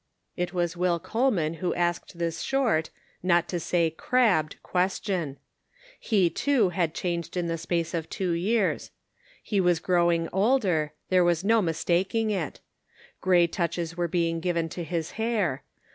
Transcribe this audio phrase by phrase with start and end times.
[0.35, 2.89] It was Will Coleman who asked this short,
[3.21, 5.37] not to say crabbed, question.
[5.99, 8.89] He, too, had changed in the space of two years.
[9.43, 12.61] He was growing older, there was no mistaking it;
[13.21, 15.61] gray touches were being given to his hair.